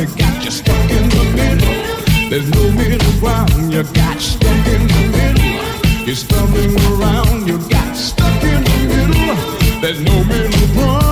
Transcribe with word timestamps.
you 0.00 0.06
got 0.16 0.42
you 0.42 0.50
stuck 0.50 0.90
in 0.90 1.08
the 1.10 1.24
middle. 1.36 2.30
There's 2.30 2.48
no 2.50 2.70
middle 2.72 3.20
ground, 3.20 3.70
you 3.70 3.82
got 3.82 4.18
stuck 4.18 4.66
in 4.66 4.86
the 4.86 5.02
middle. 5.16 6.06
You're 6.06 6.16
stumbling 6.16 6.74
around, 6.92 7.46
you 7.46 7.58
got 7.68 7.94
stuck 7.94 8.42
in 8.42 8.64
the 8.64 8.78
middle. 8.88 9.80
There's 9.82 10.00
no 10.00 10.24
middle 10.24 10.74
ground. 10.74 11.09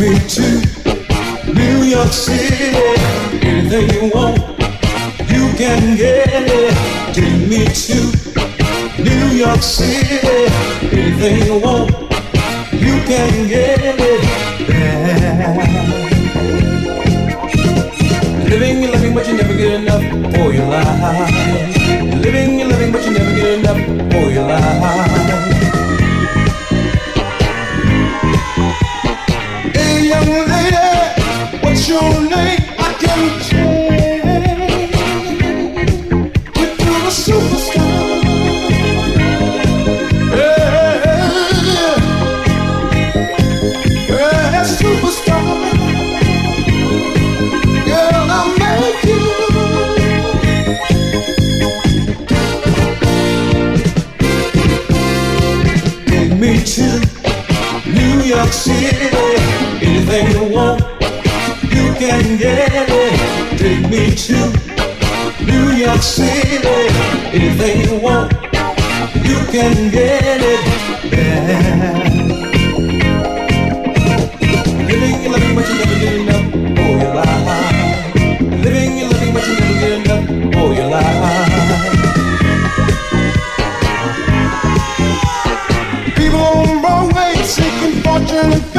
Me 0.00 0.18
to 0.28 0.46
New 1.52 1.82
York 1.84 2.10
City. 2.10 2.72
Anything 3.44 3.90
you 3.90 4.10
want, 4.14 4.38
you 5.28 5.52
can 5.60 5.94
get 5.94 6.26
it. 6.32 6.74
Take 7.12 7.46
me 7.46 7.66
to 7.68 7.98
New 9.02 9.26
York 9.36 9.60
City. 9.60 10.48
Anything 10.90 11.44
you 11.44 11.60
want, 11.60 11.90
you 12.72 12.96
can 13.04 13.46
get 13.46 13.80
it 13.82 13.98
there. 14.66 15.58
Living, 18.48 18.82
you're 18.82 18.92
living, 18.92 19.14
but 19.14 19.28
you 19.28 19.36
never 19.36 19.54
get 19.54 19.80
enough 19.82 20.34
for 20.34 20.50
your 20.54 20.66
life. 20.66 21.76
Living, 22.24 22.58
you're 22.58 22.68
living, 22.68 22.90
but 22.90 23.04
you 23.04 23.12
never 23.12 23.34
get 23.34 23.58
enough 23.58 24.12
for 24.12 24.30
your 24.30 24.46
life. 24.46 25.89
Young 30.10 30.26
lady, 30.26 31.60
what's 31.62 31.88
your 31.88 32.20
name? 32.22 32.58
I 32.78 32.92
can 32.98 33.69
can 62.30 62.38
get 62.38 62.70
it. 62.72 63.58
Take 63.58 63.90
me 63.90 64.14
to 64.14 64.38
New 65.44 65.72
York 65.72 66.02
City. 66.02 66.60
Anything 67.32 67.80
you 67.82 67.96
want, 68.00 68.32
you 69.24 69.38
can 69.50 69.90
get 69.90 70.40
it. 70.40 70.60
Yeah. 71.12 71.98
Living, 74.86 75.54
but 75.56 75.68
you 75.68 75.74
never 75.78 75.98
get 75.98 76.14
enough 76.20 76.46
for 76.76 76.92
your 77.02 77.14
life. 77.14 78.14
Living, 78.64 78.92
but 79.34 79.44
you 79.48 79.54
never 79.58 79.76
get 79.80 79.92
enough 79.98 80.24
for 80.54 80.68
your 80.74 80.88
life. 80.88 81.84
People 86.14 86.40
on 86.40 86.80
Broadway 86.80 87.32
seeking 87.42 88.02
fortune 88.02 88.69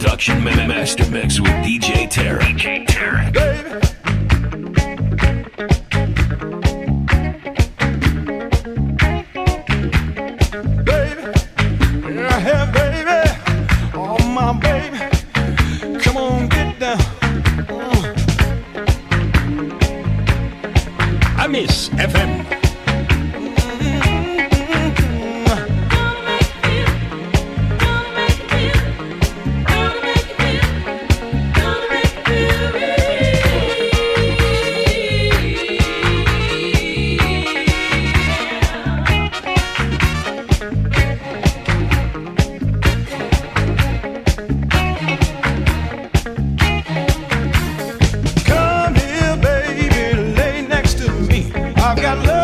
production 0.00 0.42
ma- 0.42 0.66
master 0.66 1.08
mix 1.10 1.38
with 1.40 1.50
DJ 1.62 2.08
Tarek. 2.08 2.89
I've 51.90 51.96
got 51.96 52.24
love. 52.24 52.39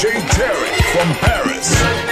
DJ 0.00 0.26
Terry 0.30 0.80
from 0.94 1.14
Paris. 1.16 2.09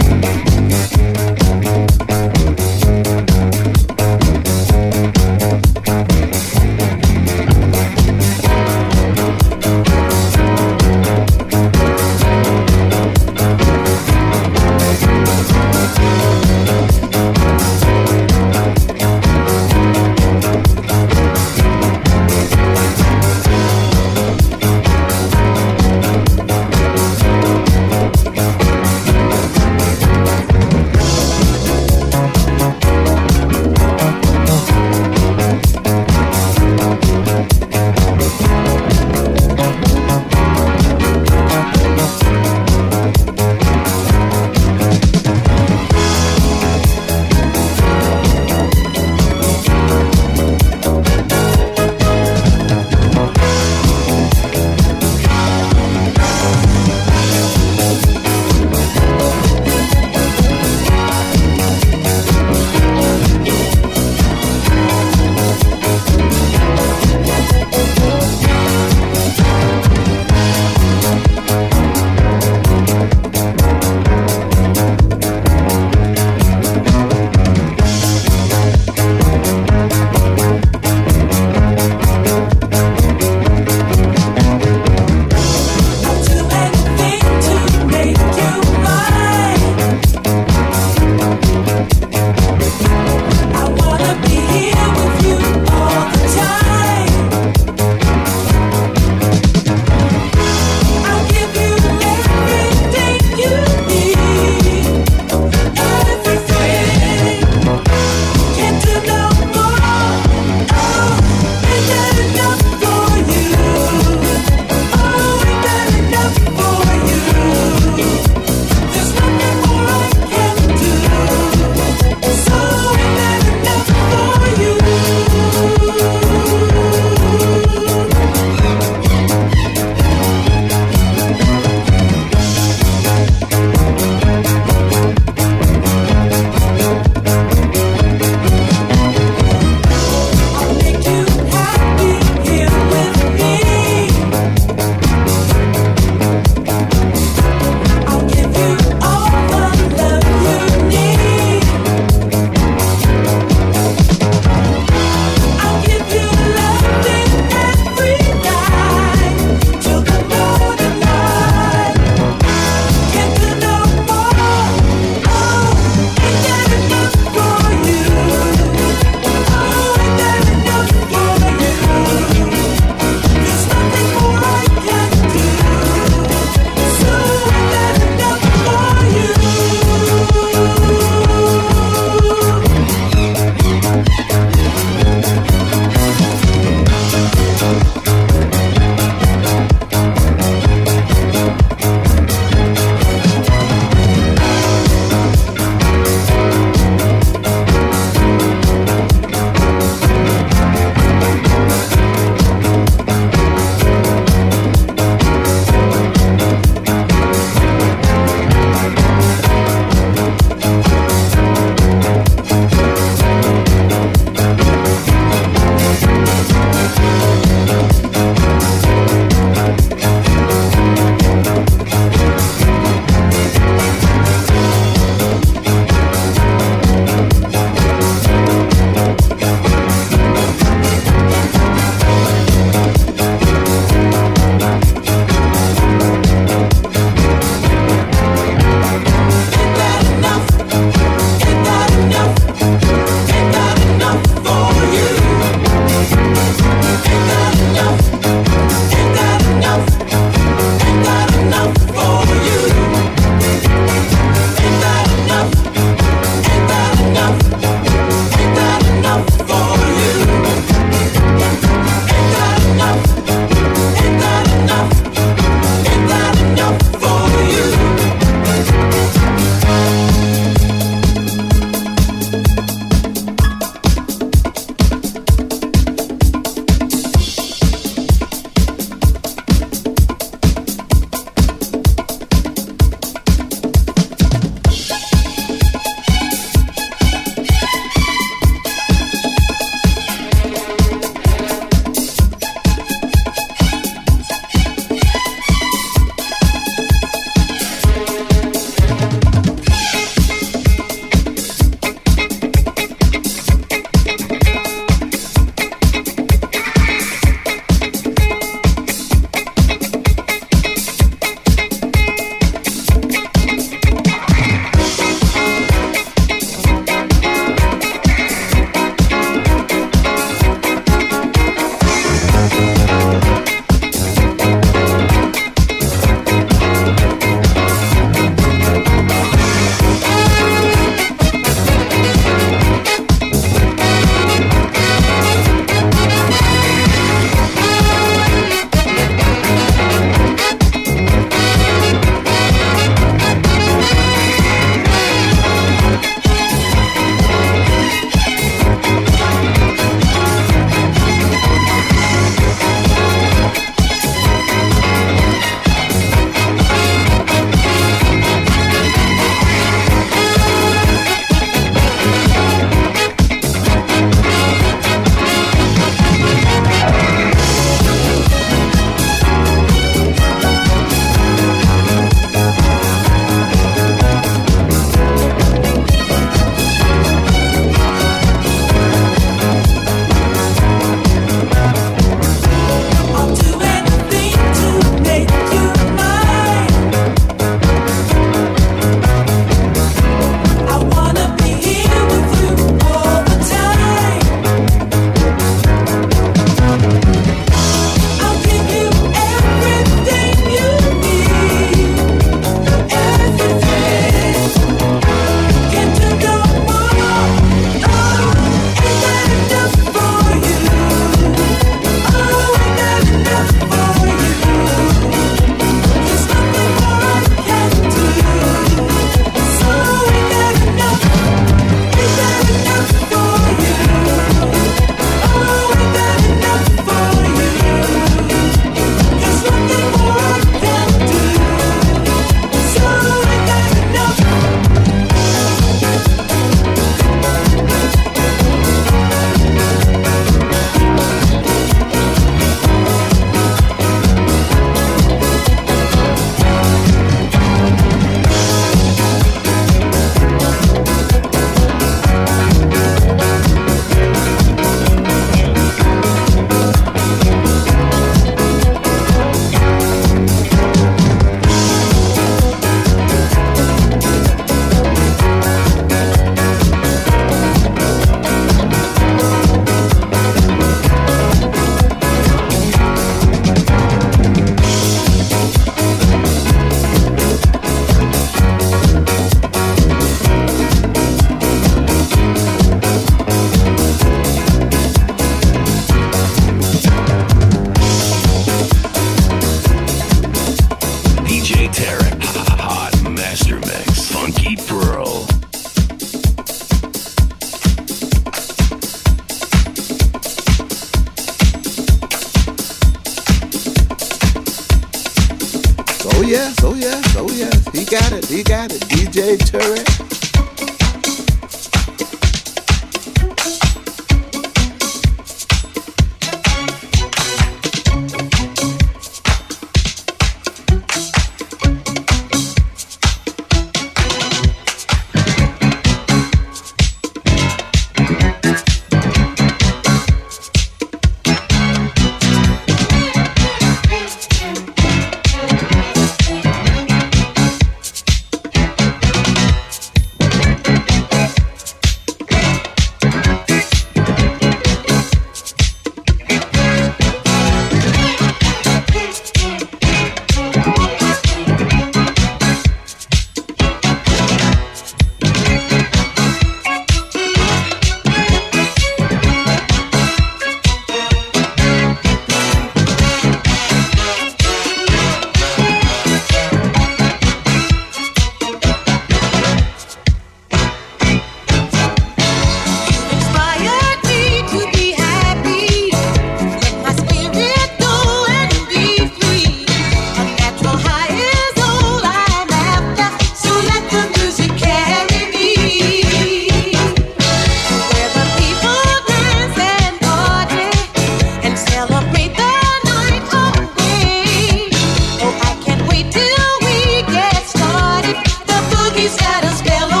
Let 599.31 599.45
us 599.45 599.59
spell 599.59 600.00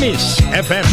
Miss 0.00 0.40
FM. 0.40 0.84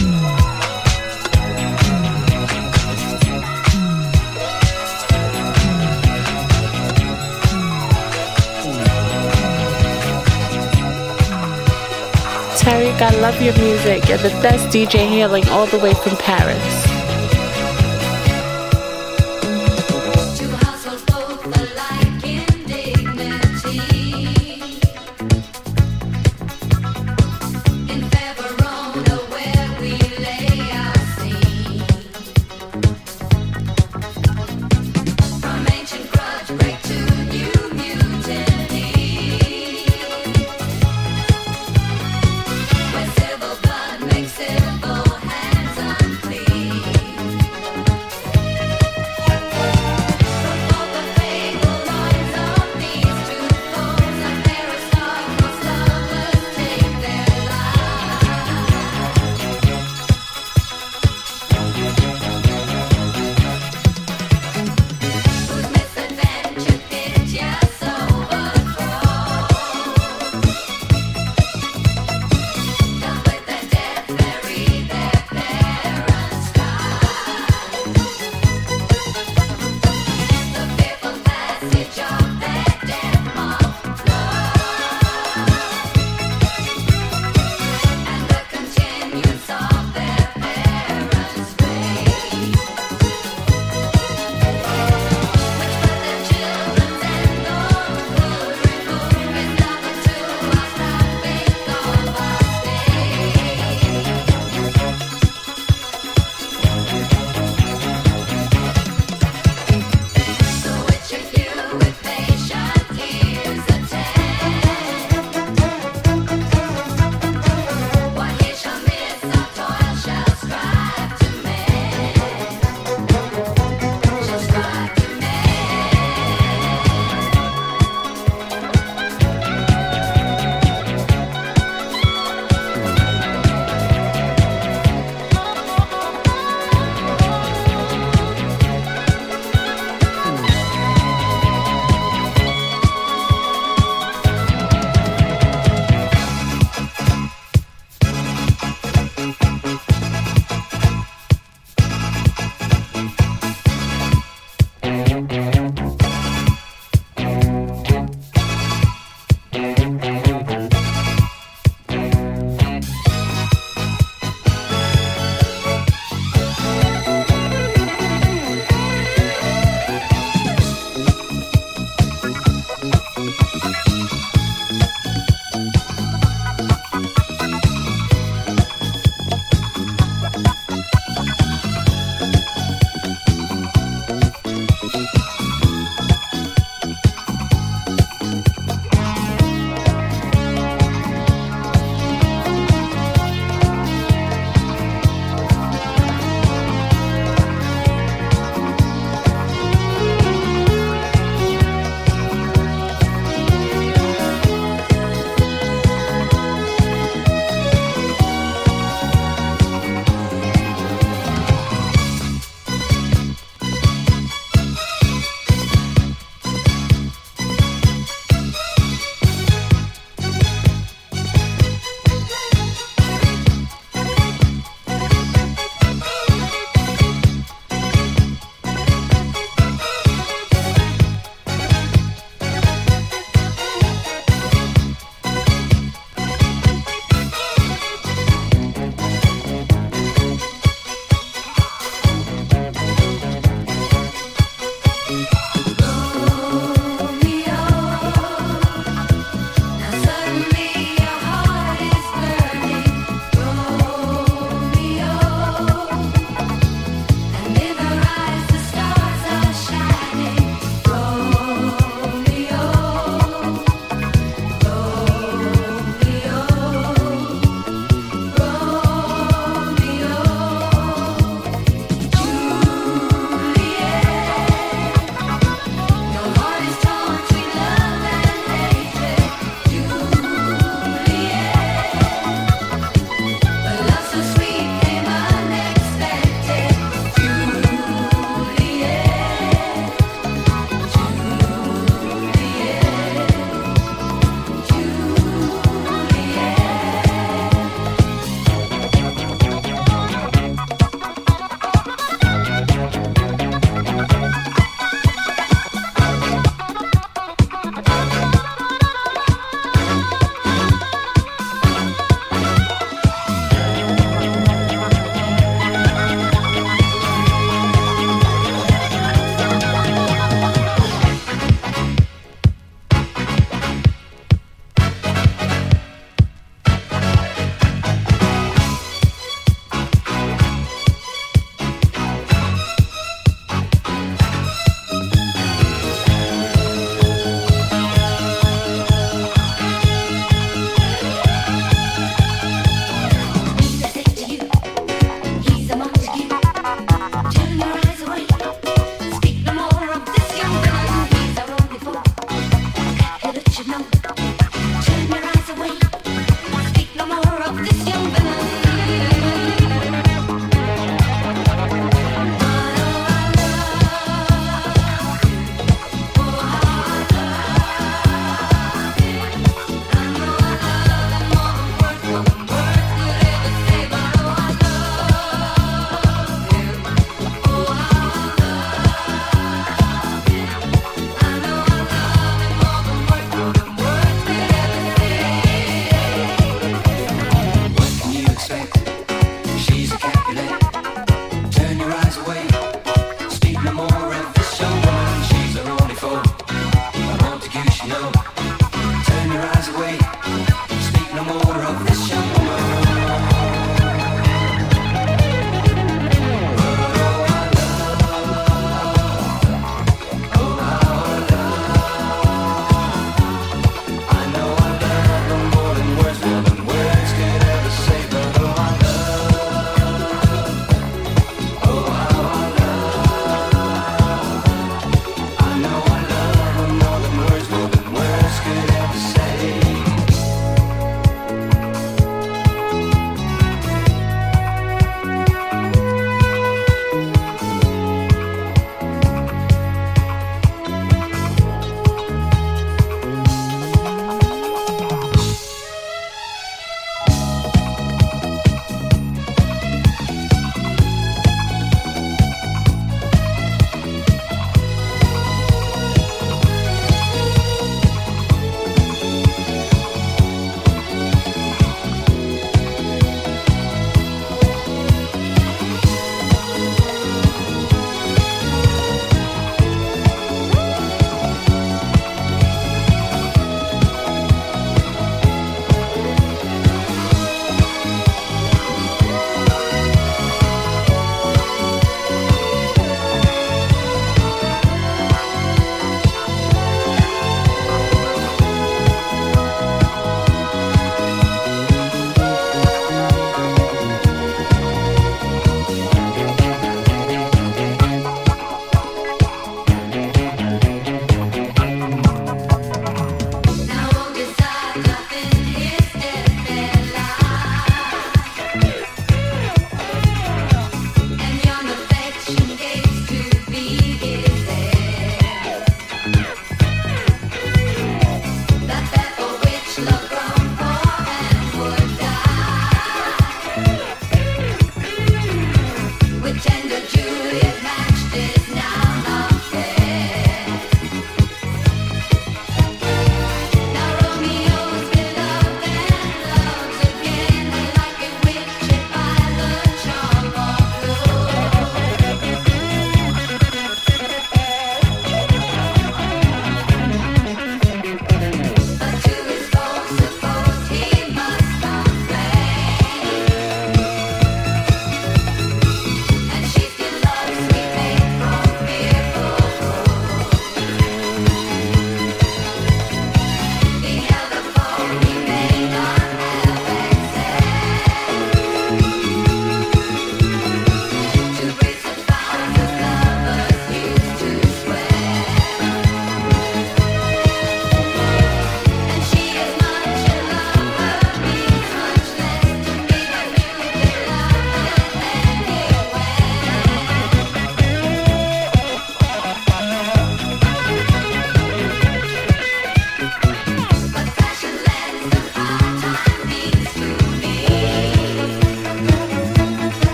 Tarek, 12.57 12.99
I 12.99 13.15
love 13.19 13.39
your 13.39 13.53
music. 13.59 14.09
You're 14.09 14.17
the 14.17 14.29
best 14.41 14.69
DJ 14.69 15.07
hailing 15.07 15.47
all 15.49 15.67
the 15.67 15.77
way 15.77 15.93
from 15.93 16.17
Paris. 16.17 16.84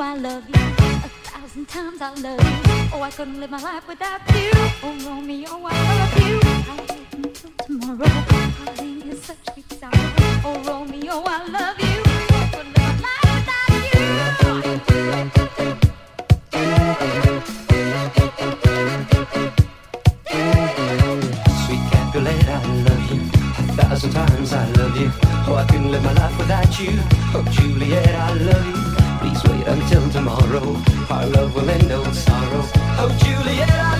I 0.00 0.16
love 0.16 0.48
you. 0.48 0.54
A 0.54 1.08
thousand 1.30 1.68
times 1.68 2.00
I 2.00 2.14
love 2.14 2.40
you. 2.40 2.88
Oh, 2.92 3.02
I 3.02 3.10
couldn't 3.10 3.38
live 3.38 3.50
my 3.50 3.60
life 3.60 3.86
without 3.86 4.20
you. 4.34 4.50
Oh, 4.82 4.96
Romeo, 5.06 5.50
I 5.64 5.72
love 5.98 6.18
you. 6.26 6.40
I'll 6.70 6.78
wait 6.88 7.06
until 7.12 7.50
tomorrow. 7.66 8.24
I'll 8.66 8.74
leave 8.84 9.06
you 9.06 9.16
such 9.16 9.38
sweet 9.52 9.72
sorrow. 9.72 9.92
Oh, 10.44 10.62
Romeo, 10.66 11.22
I 11.26 11.44
love 11.46 11.78
you. 11.78 12.02
I 12.06 12.48
couldn't 12.52 12.74
live 12.76 12.98
my 13.06 13.08
life 13.22 13.34
without 13.38 13.70
you. 13.94 14.02
Sweet 21.66 21.84
Capulet, 21.90 22.48
I 22.48 22.50
love 22.88 23.04
you. 23.12 23.20
A 23.58 23.62
thousand 23.76 24.12
times 24.12 24.52
I 24.52 24.54
love 24.72 24.96
you. 24.96 25.10
Oh, 25.46 25.54
I 25.56 25.64
couldn't 25.66 25.90
live 25.90 26.02
my 26.02 26.12
life 26.14 26.36
without 26.38 26.80
you. 26.80 26.98
Oh, 27.34 27.44
Juliet, 27.52 28.14
I 28.14 28.32
love 28.34 28.66
you. 28.66 28.83
Until 29.74 30.08
tomorrow. 30.08 30.76
Our 31.10 31.26
love 31.26 31.52
will 31.56 31.68
end 31.68 31.90
old 31.90 32.14
sorrow. 32.14 32.62
Oh, 32.96 33.10
Juliet, 33.18 33.93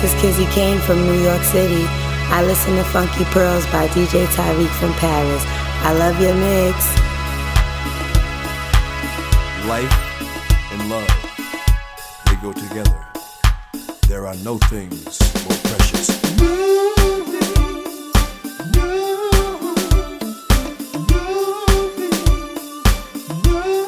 this 0.00 0.12
is 0.12 0.20
Kizzy 0.20 0.44
Kane 0.46 0.78
from 0.80 1.00
New 1.06 1.22
York 1.22 1.42
City. 1.42 1.84
I 2.28 2.42
listen 2.44 2.76
to 2.76 2.84
Funky 2.84 3.24
Pearls 3.26 3.64
by 3.66 3.88
DJ 3.88 4.26
Tyreek 4.26 4.68
from 4.78 4.92
Paris. 4.94 5.42
I 5.86 5.94
love 5.94 6.20
your 6.20 6.34
mix. 6.34 6.76
Life 9.66 9.94
and 10.72 10.90
love, 10.90 11.08
they 12.26 12.36
go 12.42 12.52
together. 12.52 13.06
There 14.06 14.26
are 14.26 14.36
no 14.44 14.58
things 14.58 15.18
more 15.44 15.56
precious. 15.64 16.10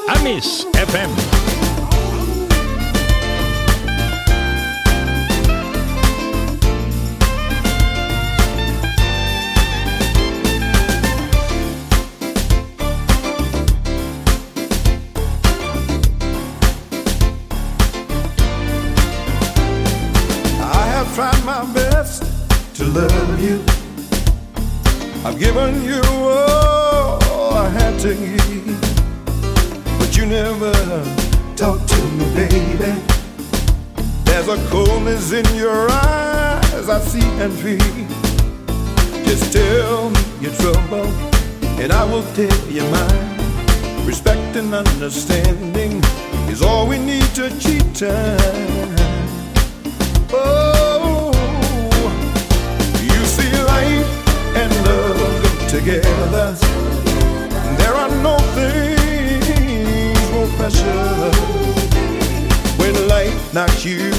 Amis 0.08 0.64
FM. 0.72 1.27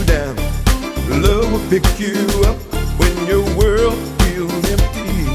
Down, 0.06 0.36
love 1.22 1.52
will 1.52 1.70
pick 1.70 1.84
you 2.00 2.28
up. 2.46 2.58
When 3.00 3.28
your 3.28 3.44
world 3.58 3.98
feels 4.22 4.54
empty, 4.70 5.26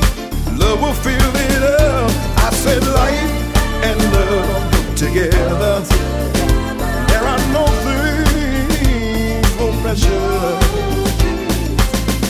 love 0.56 0.80
will 0.80 0.92
fill 0.92 1.32
it 1.50 1.62
up. 1.62 2.10
I 2.38 2.50
said, 2.50 2.82
life 2.82 3.32
and 3.82 3.98
love 4.12 4.96
together. 4.96 5.80
There 7.08 7.24
are 7.32 7.42
no 7.52 7.66
things 7.86 9.48
more 9.58 9.74
precious. 9.82 10.62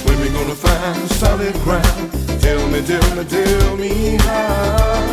When 0.07 0.21
we 0.21 0.29
gonna 0.31 0.55
find 0.55 1.11
solid 1.13 1.55
ground? 1.65 2.13
Tell 2.41 2.69
me, 2.69 2.83
tell 2.83 3.17
me, 3.17 3.25
tell 3.25 3.77
me 3.77 4.17
how. 4.17 5.05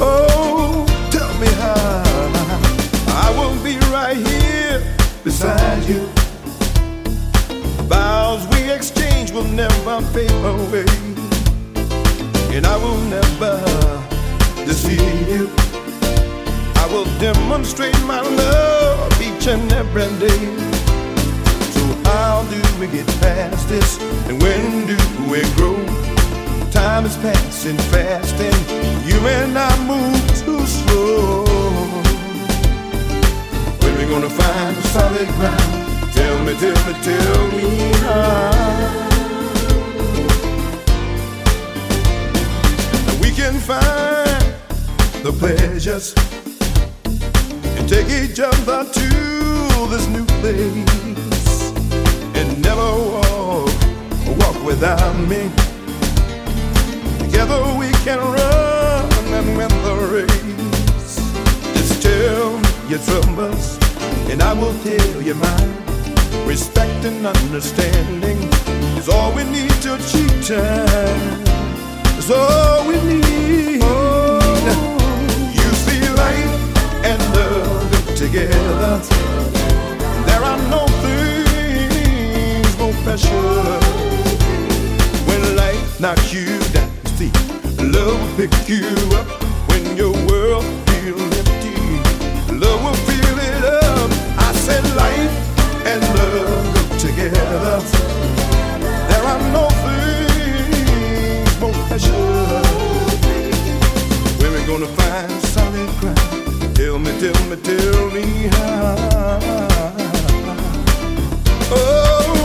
Oh, 0.00 0.86
tell 1.10 1.32
me 1.40 1.48
how. 1.62 2.02
I 3.24 3.30
will 3.36 3.56
be 3.62 3.78
right 3.92 4.16
here 4.16 4.47
beside 5.38 5.88
you. 5.88 6.04
Vows 7.86 8.44
we 8.48 8.72
exchange 8.72 9.30
will 9.30 9.44
never 9.44 10.00
fade 10.12 10.30
away. 10.42 10.84
And 12.54 12.66
I 12.66 12.76
will 12.76 12.98
never 13.16 13.54
deceive 14.66 15.28
you. 15.28 15.48
I 16.82 16.88
will 16.90 17.06
demonstrate 17.20 17.98
my 18.02 18.20
love 18.20 19.22
each 19.22 19.46
and 19.46 19.72
every 19.72 20.10
day. 20.18 20.44
So 21.70 21.84
how 22.10 22.44
do 22.50 22.60
we 22.80 22.88
get 22.88 23.06
past 23.20 23.68
this? 23.68 24.00
And 24.28 24.42
when 24.42 24.86
do 24.88 24.98
we 25.30 25.42
grow? 25.54 25.78
Time 26.72 27.06
is 27.06 27.16
passing 27.18 27.78
fast 27.92 28.34
and 28.34 29.06
you 29.06 29.18
and 29.28 29.56
I 29.56 29.70
move 29.86 30.44
too 30.44 30.66
slow. 30.66 31.47
When 34.08 34.22
we 34.22 34.28
gonna 34.28 34.42
find 34.42 34.76
solid 34.86 35.28
ground? 35.36 36.12
Tell 36.14 36.42
me, 36.42 36.54
tell 36.54 36.78
me, 36.86 36.94
tell 37.02 37.48
me 37.52 37.92
how. 38.00 38.88
We 43.20 43.30
can 43.32 43.60
find 43.60 44.54
the 45.22 45.32
pleasures 45.38 46.14
and 47.76 47.86
take 47.86 48.08
each 48.08 48.40
other 48.40 48.90
to 48.90 49.08
this 49.90 50.06
new 50.08 50.24
place 50.40 51.72
and 52.34 52.62
never 52.62 52.90
walk, 53.12 53.68
walk 54.38 54.64
without 54.64 55.16
me. 55.28 55.50
Together 57.18 57.60
we 57.78 57.90
can 58.06 58.20
run 58.20 59.34
and 59.34 59.56
win 59.58 59.68
the 59.68 59.94
race. 60.14 61.16
Just 61.74 62.02
tell 62.02 62.58
your 62.88 63.00
troubles 63.00 63.87
and 64.30 64.42
I 64.42 64.52
will 64.52 64.74
tell 64.82 65.22
you 65.22 65.34
mine. 65.34 65.74
Respect 66.46 67.04
and 67.04 67.26
understanding 67.26 68.38
is 68.98 69.08
all 69.08 69.32
we 69.34 69.44
need 69.44 69.70
to 69.82 69.94
achieve 69.94 70.46
time. 70.46 71.42
Is 72.18 72.30
all 72.30 72.86
we 72.86 72.96
need. 73.04 73.82
You 75.58 75.70
see, 75.84 76.02
light 76.20 76.50
and 77.04 77.20
love 77.34 78.16
together. 78.16 79.00
There 80.26 80.42
are 80.50 80.60
no 80.68 80.86
things 81.04 82.78
more 82.78 82.96
precious. 83.04 83.84
When 85.26 85.56
light 85.56 85.82
knocks 86.00 86.32
you 86.32 86.58
down, 86.72 86.90
see, 87.16 87.32
love 87.82 88.20
will 88.20 88.48
pick 88.48 88.68
you 88.68 88.84
up. 89.16 89.26
When 89.70 89.96
your 89.96 90.12
world 90.26 90.87
said, 94.68 94.84
light 94.96 95.32
and 95.90 96.02
love 96.16 96.64
go 96.74 96.82
together. 96.98 97.80
There 99.08 99.24
are 99.32 99.42
no 99.56 99.64
things 99.84 101.52
more 101.60 101.78
precious. 101.88 102.66
Where 104.38 104.52
we 104.52 104.60
gonna 104.70 104.90
find 104.98 105.32
solid 105.54 105.90
ground? 106.00 106.76
Tell 106.76 106.98
me, 106.98 107.10
tell 107.22 107.40
me, 107.48 107.56
tell 107.68 108.02
me 108.16 108.24
how. 108.54 109.38
Oh, 111.70 112.37